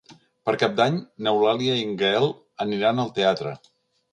[0.49, 0.95] Per Cap d'Any
[1.27, 2.27] n'Eulàlia i en Gaël
[2.67, 3.57] aniran al teatre.